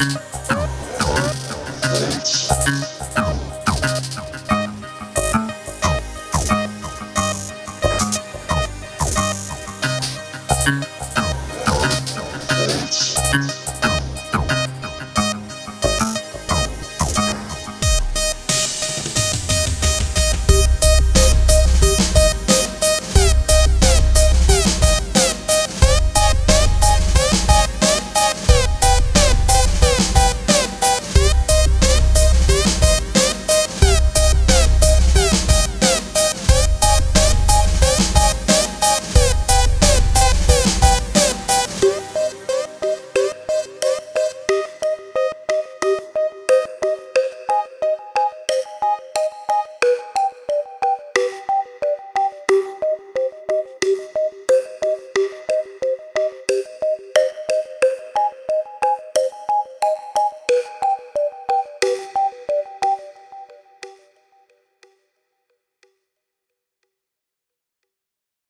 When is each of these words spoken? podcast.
podcast. 0.00 0.29